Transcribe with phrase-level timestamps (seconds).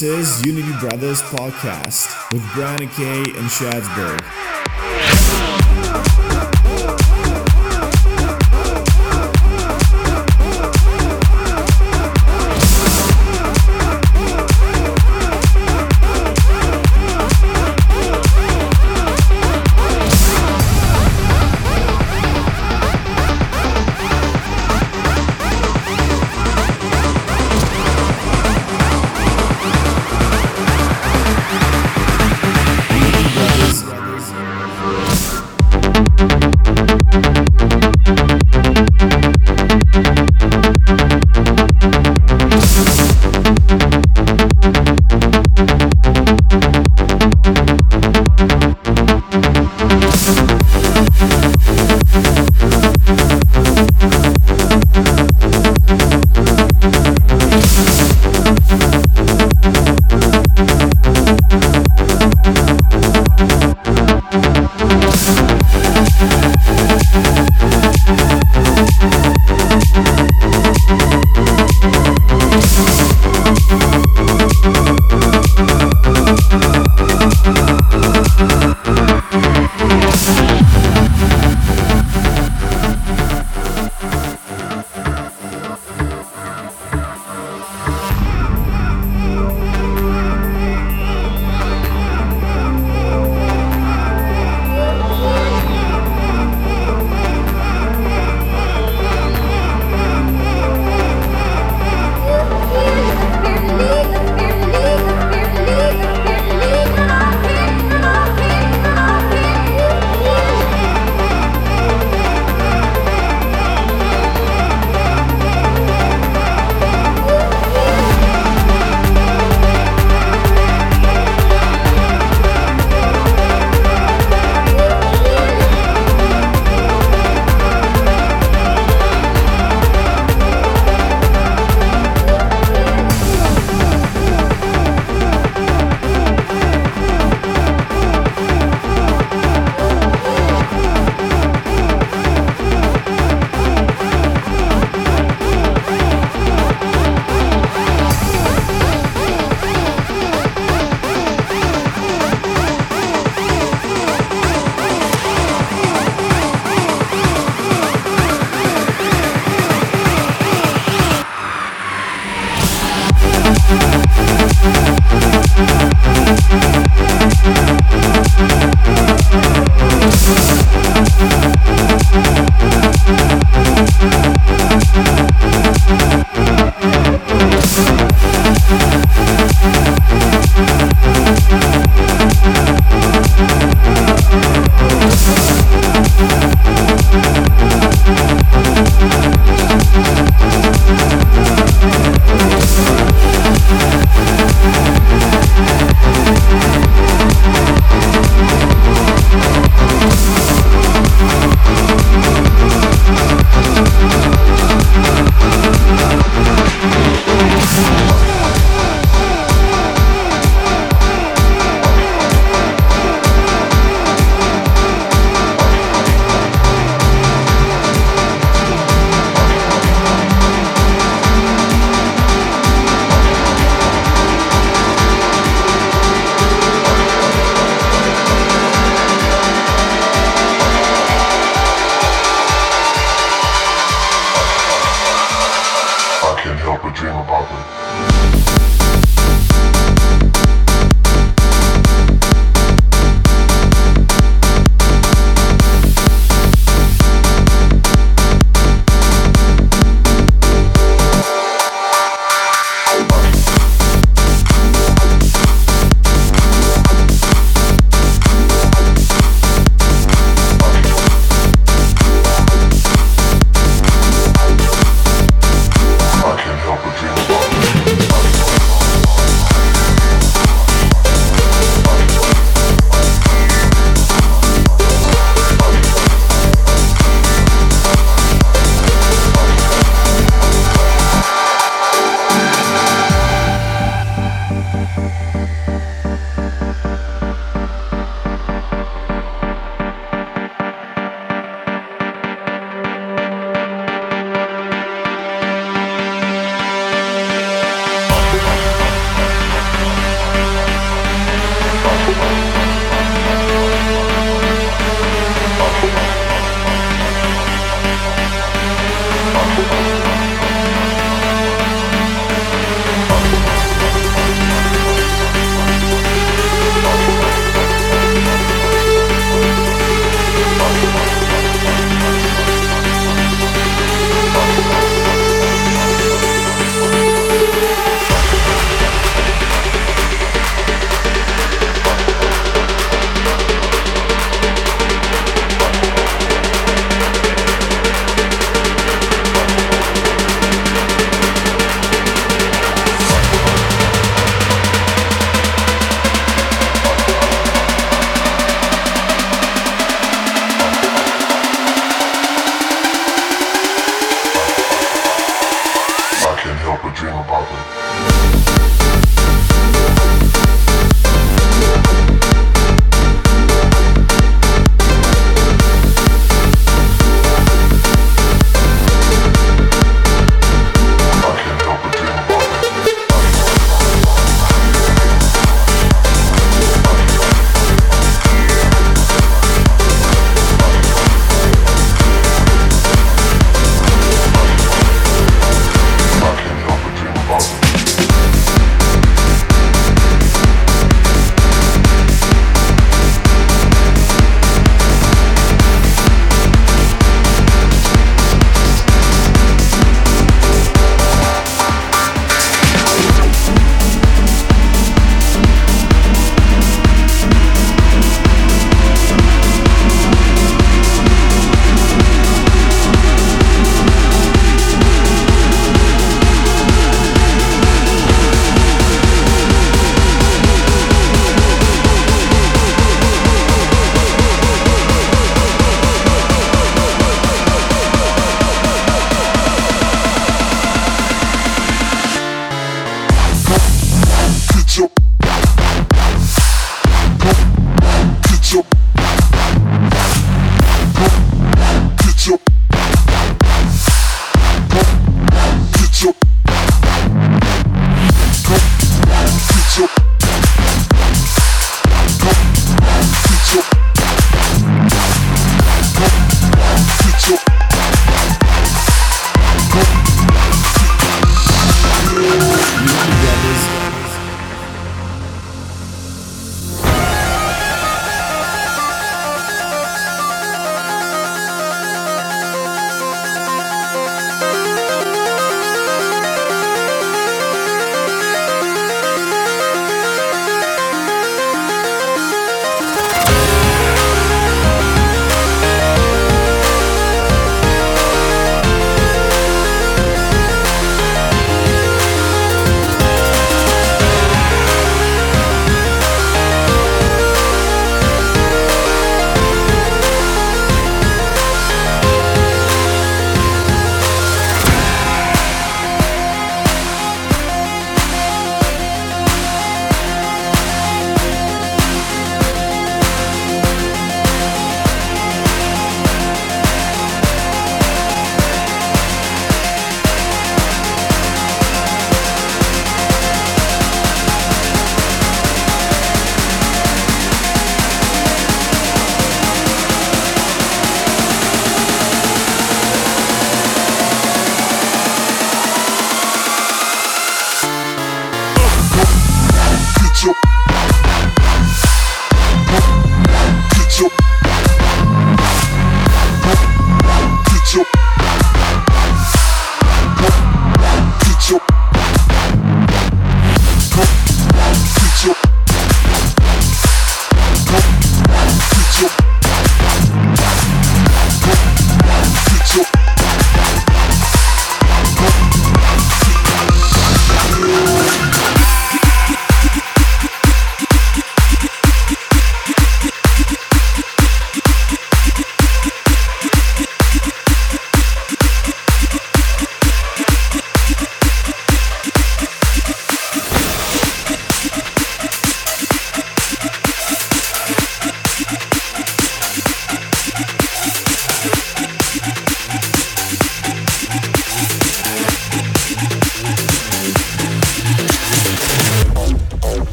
[0.00, 4.59] This is Unity Brothers Podcast with Brian Kay and Shadsburg.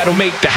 [0.00, 0.49] that'll make that.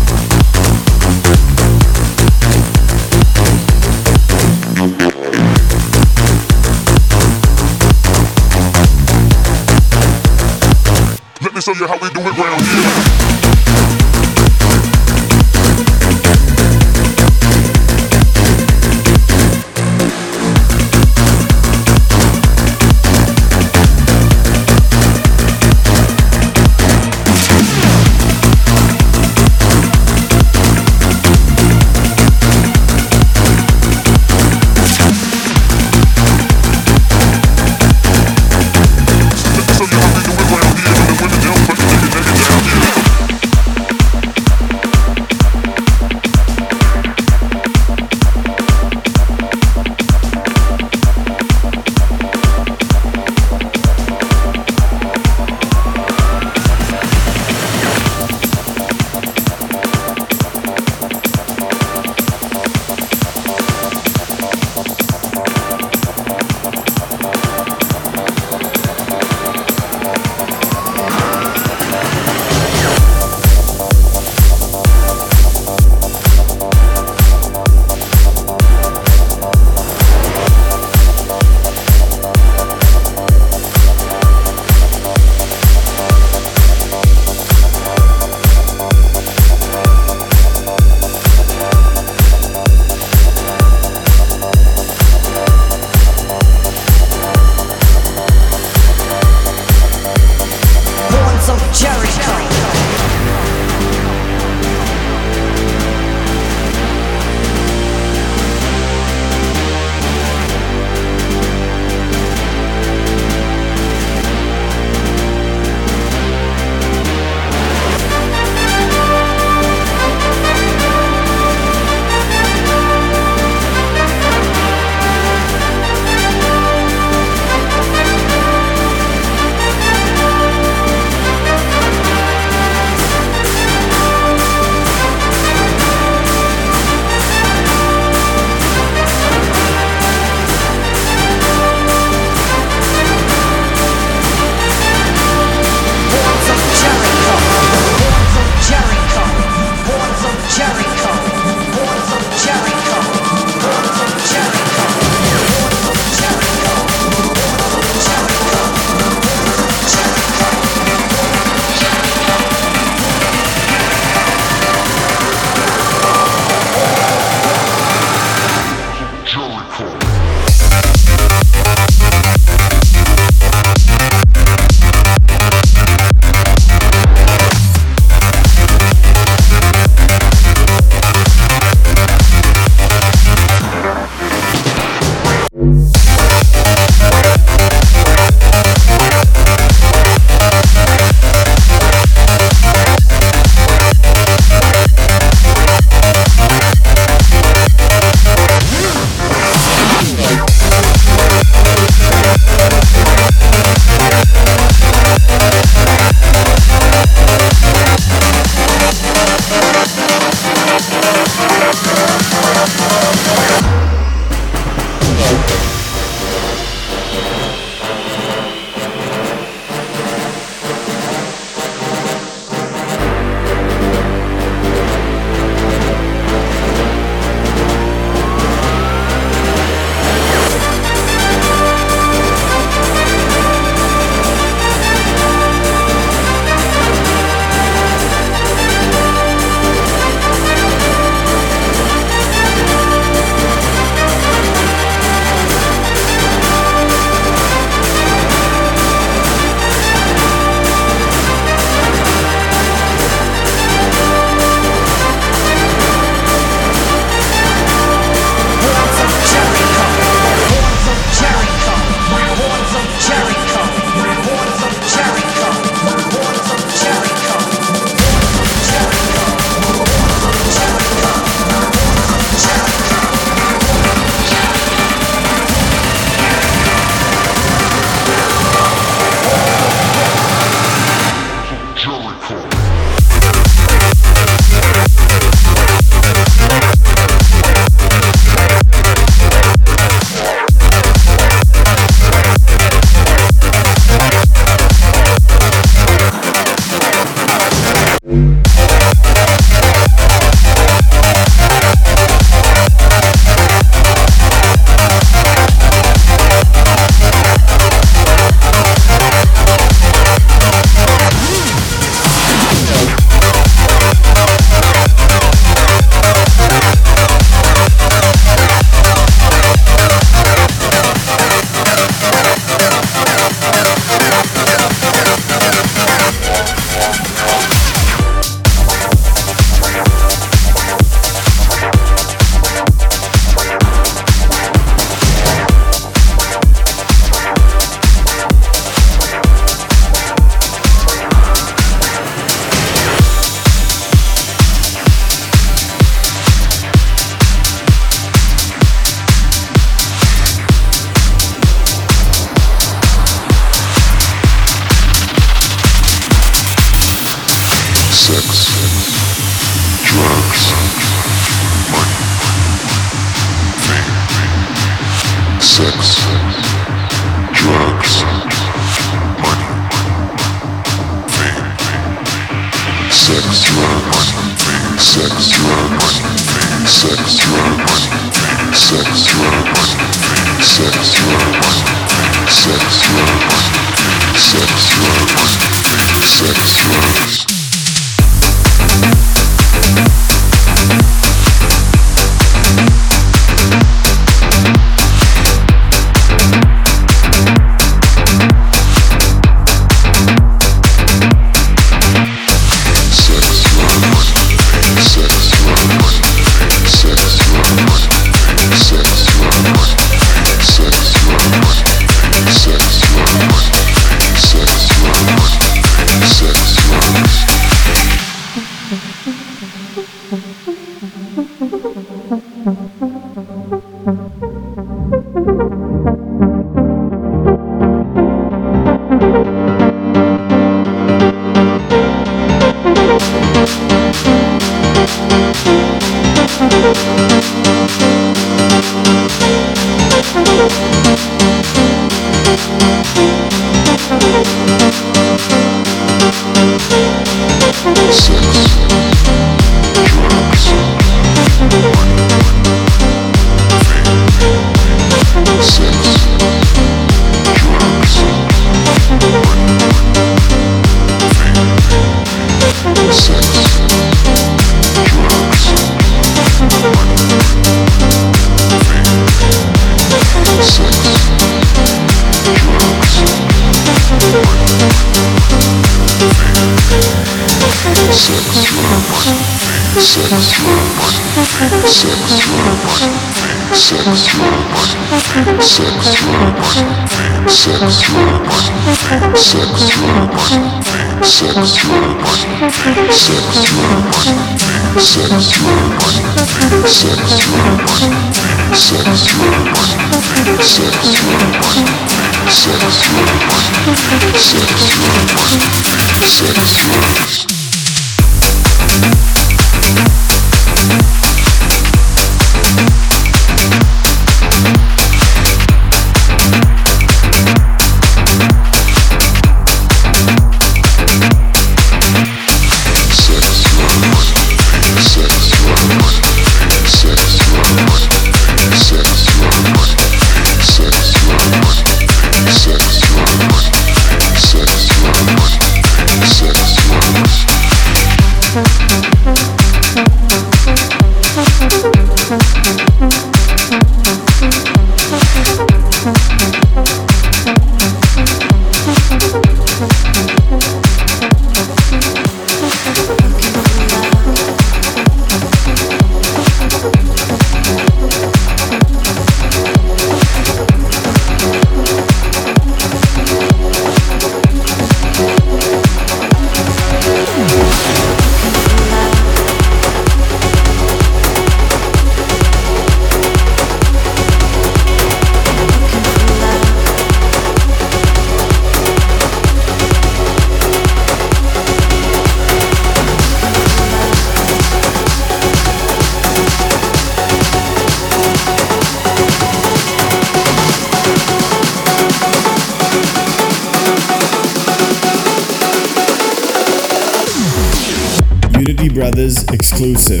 [599.61, 600.00] Exclusive.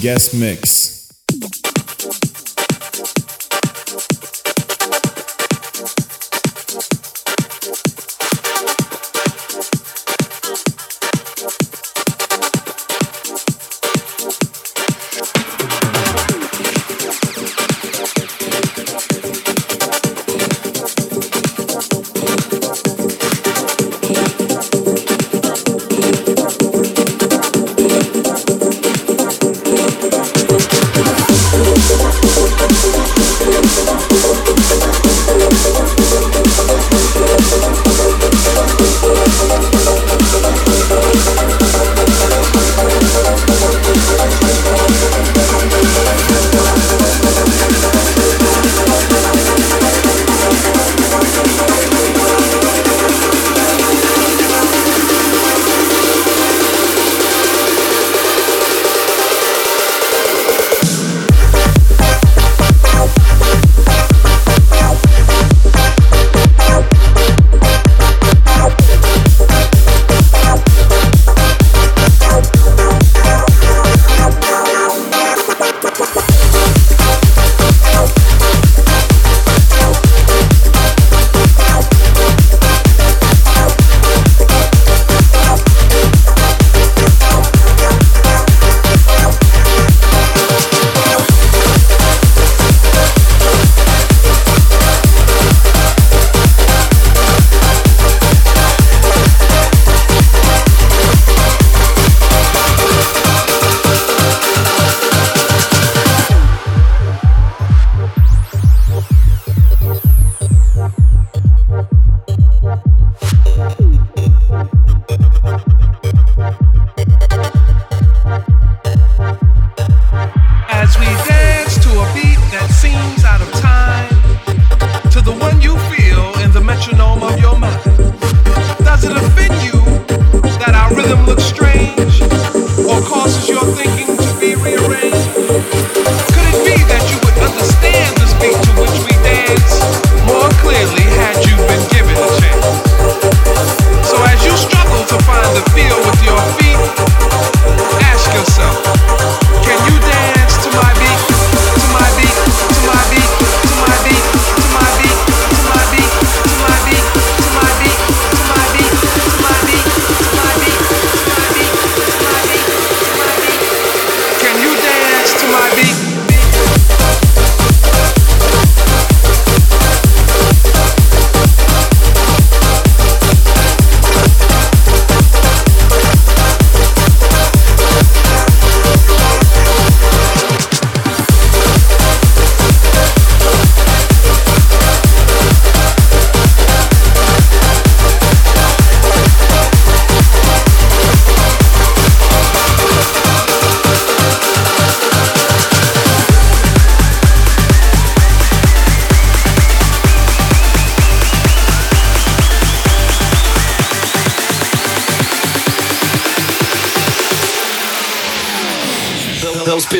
[0.00, 0.77] Guest mix.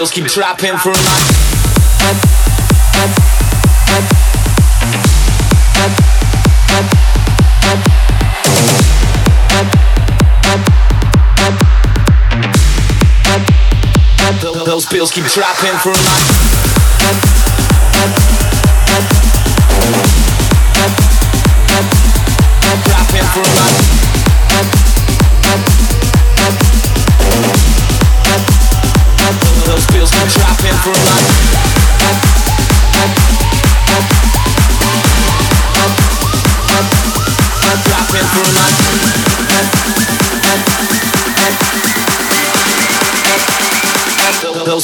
[0.09, 0.95] girls keep trapping for my.
[14.65, 16.48] those bills keep dropping for a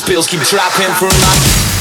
[0.07, 1.73] bills keep dropping for my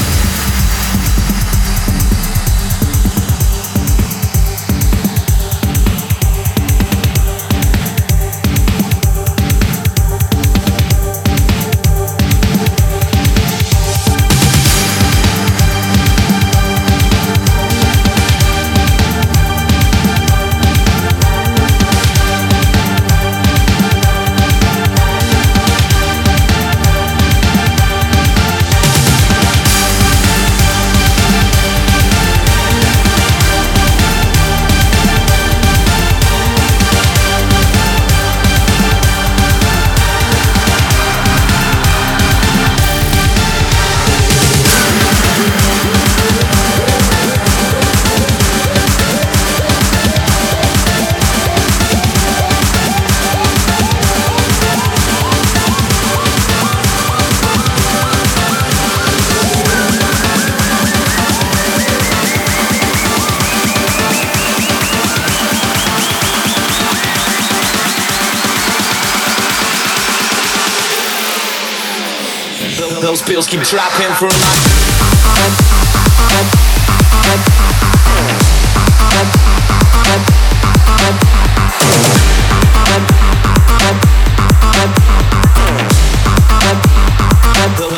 [73.64, 74.30] trapping for my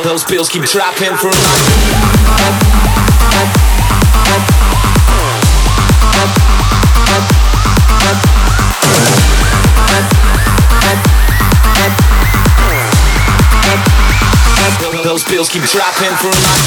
[0.05, 2.16] Those pills keep trapping for my
[15.17, 16.67] those bills keep dropping for my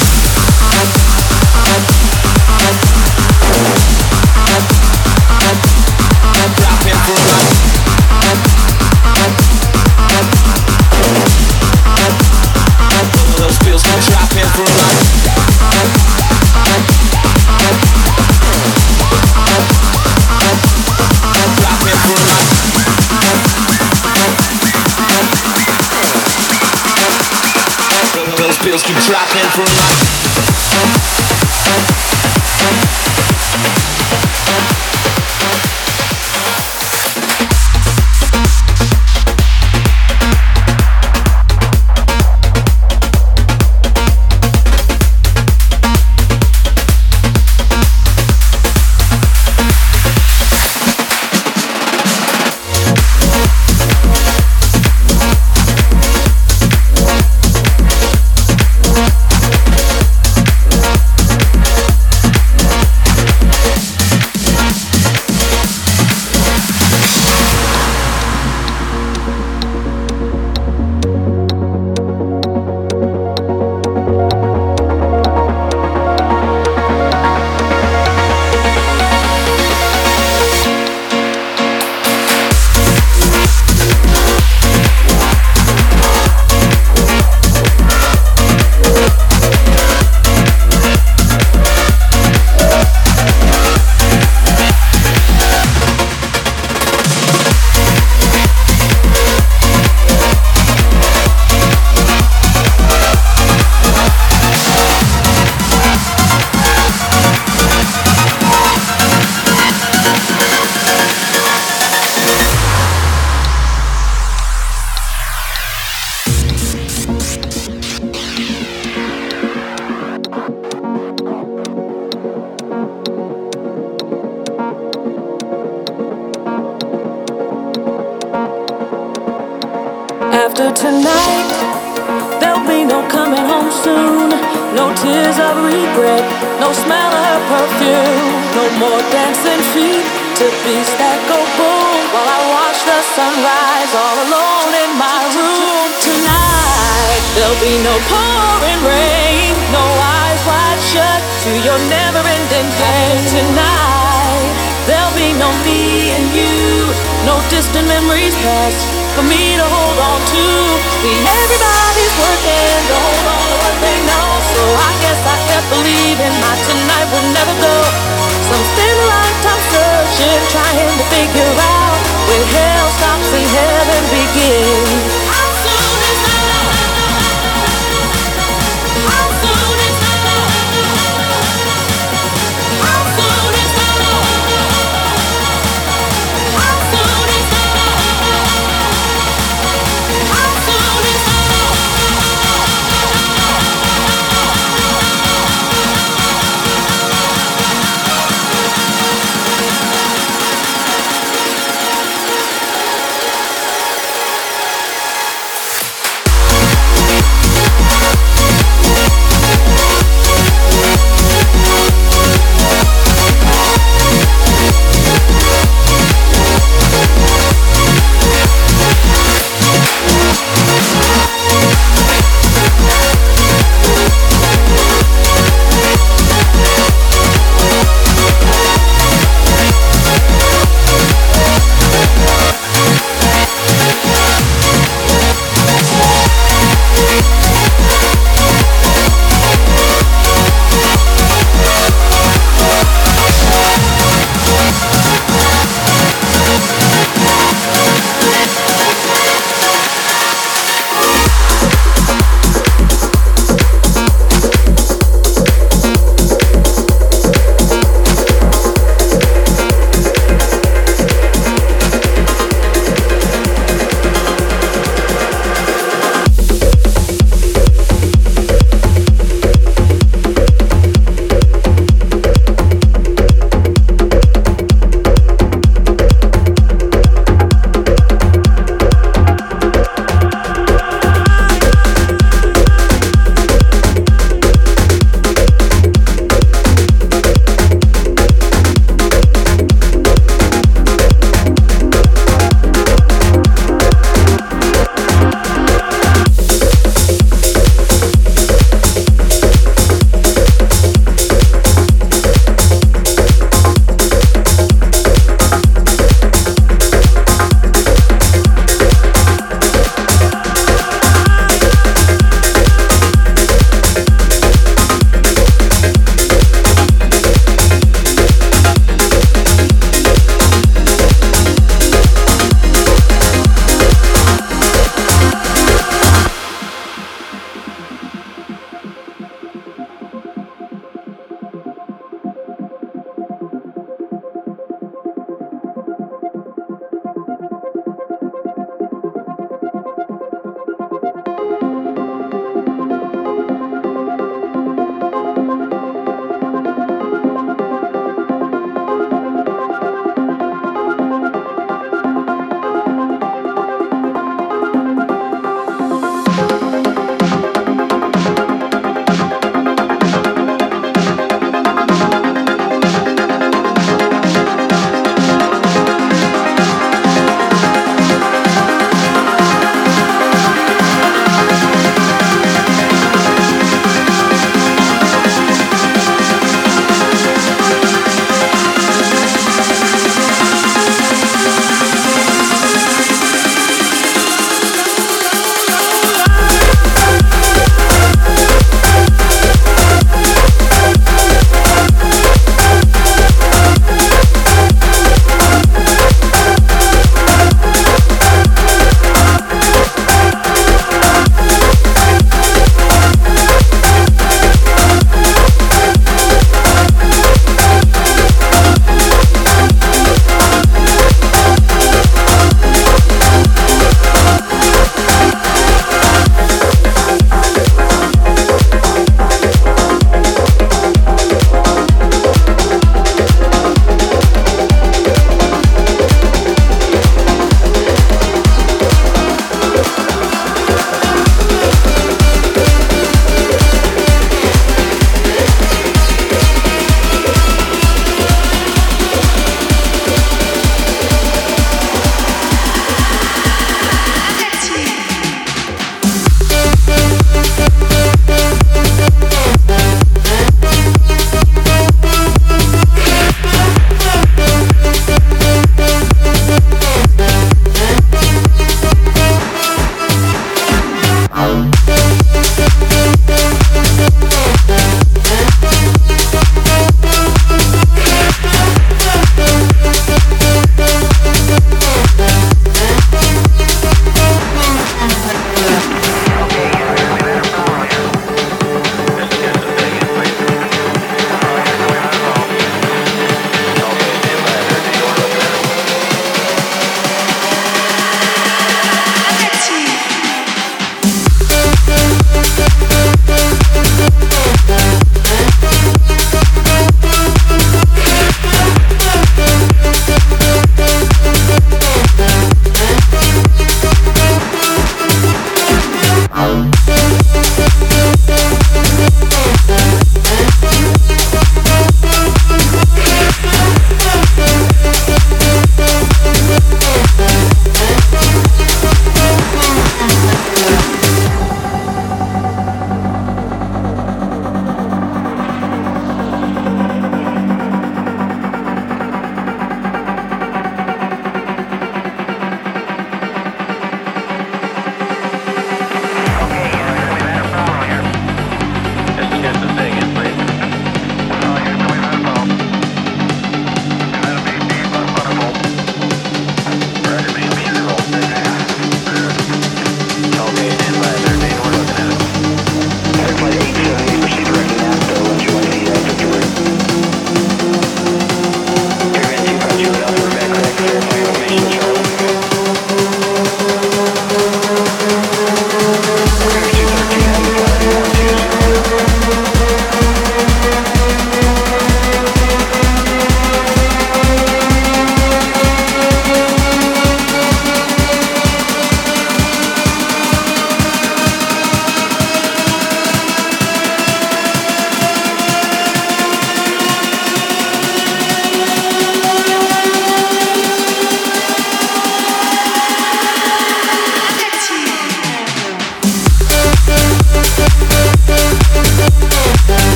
[28.64, 30.49] Bills keep dropping from my...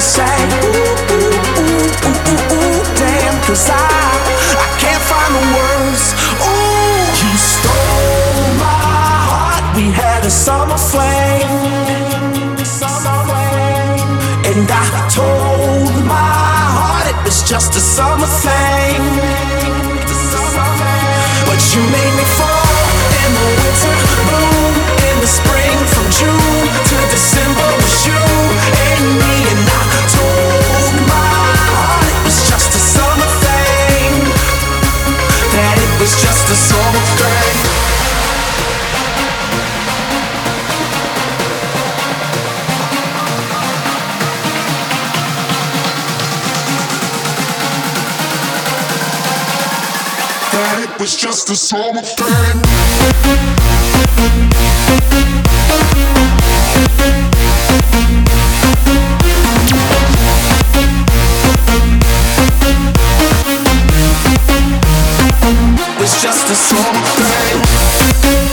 [0.00, 0.38] say.
[0.64, 0.78] Ooh,
[1.14, 4.20] ooh, ooh, ooh, ooh, ooh, damn I,
[4.64, 6.04] I can't find the words.
[7.20, 8.82] You stole my
[9.28, 9.76] heart.
[9.76, 11.68] We had a summer flame.
[14.58, 16.14] And I told my
[16.76, 19.27] heart it was just a summer thing
[51.10, 52.26] It's just a summer thing.
[65.98, 68.47] It's just a summer thing.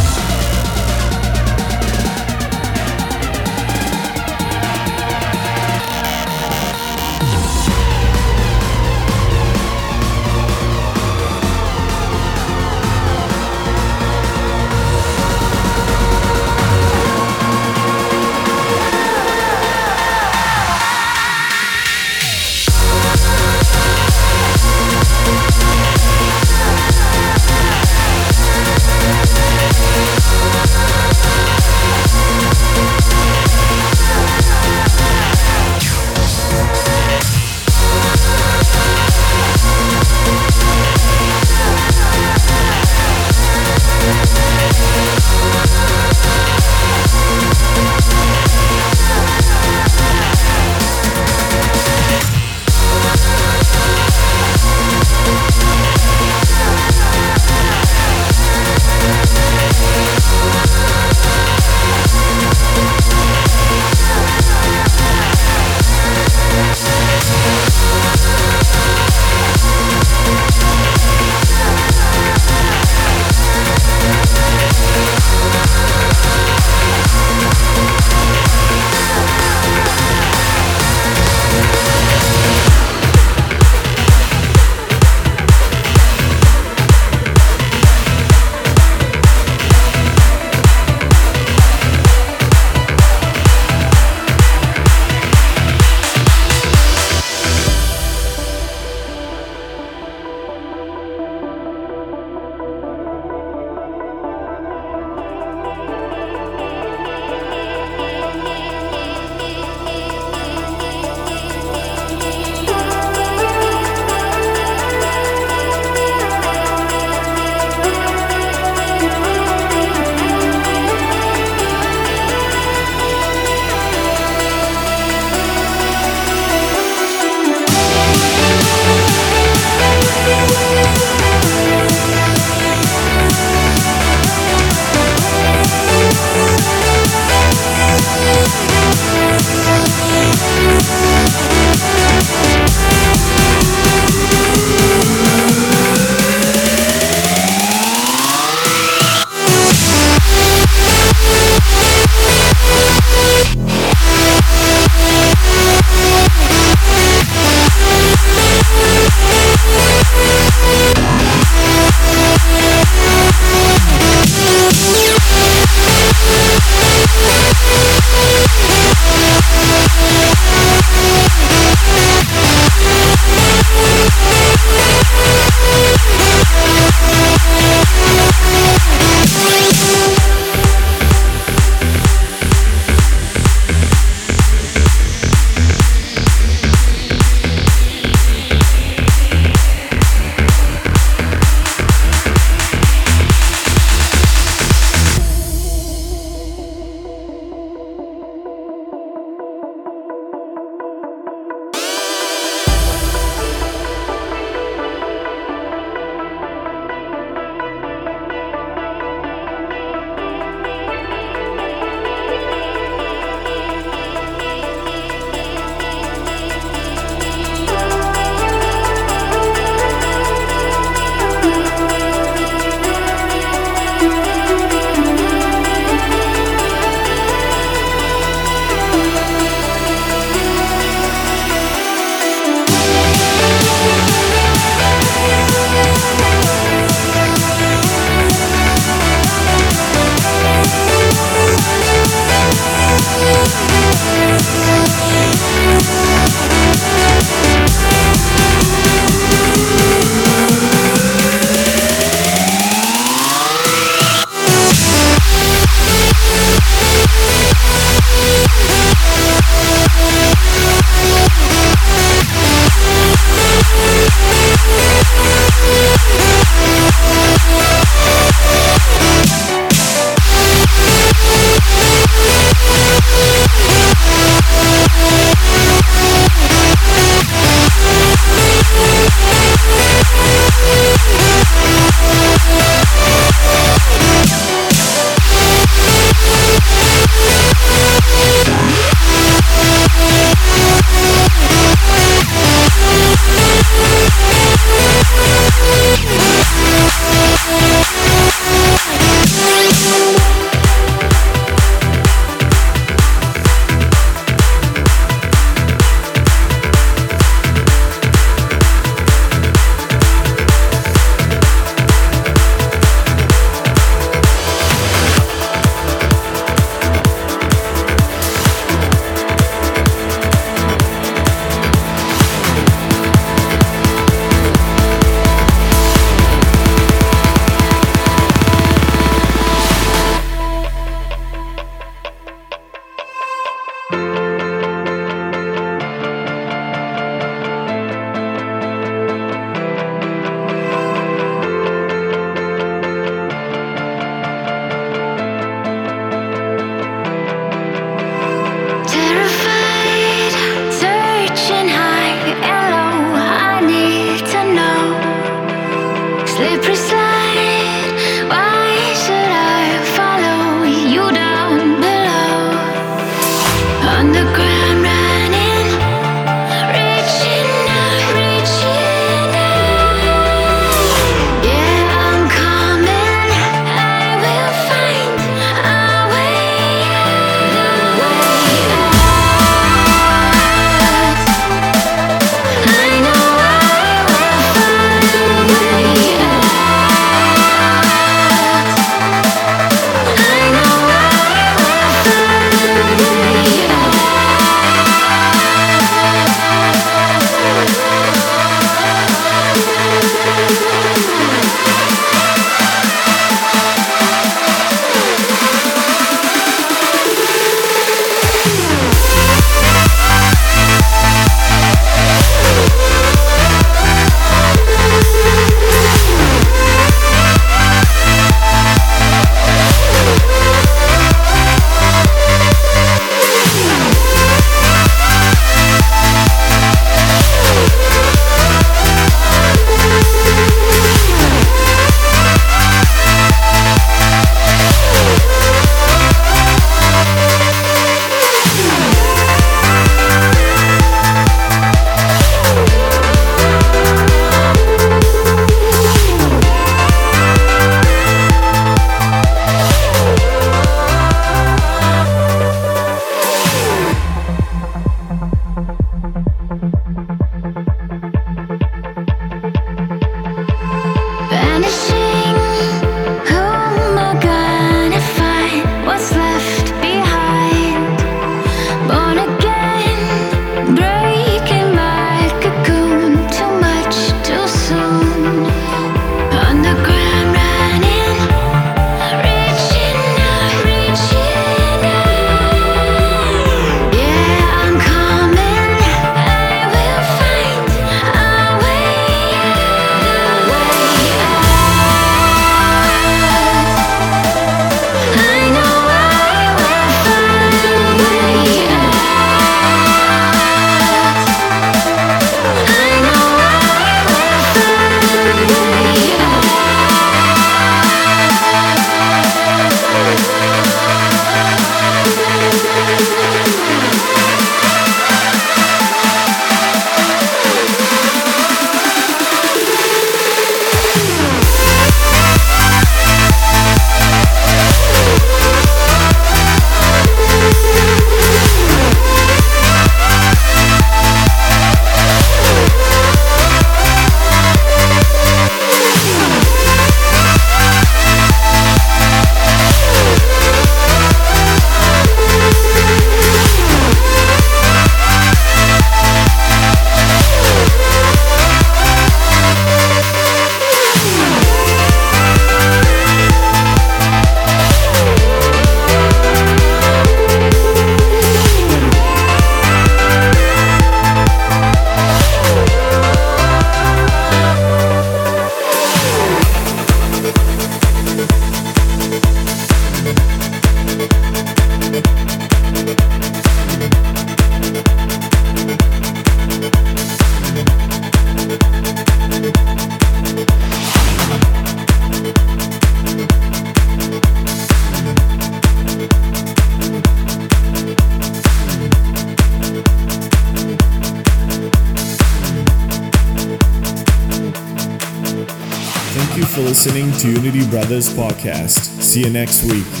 [599.11, 600.00] See you next week.